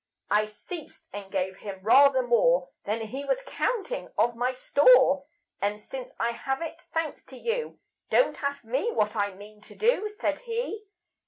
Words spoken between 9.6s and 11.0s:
to do," Said he.